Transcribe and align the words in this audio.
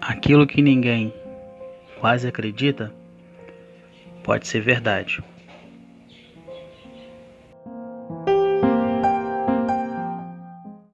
Aquilo 0.00 0.46
que 0.46 0.62
ninguém 0.62 1.12
quase 1.98 2.26
acredita 2.26 2.90
pode 4.24 4.48
ser 4.48 4.60
verdade. 4.60 5.22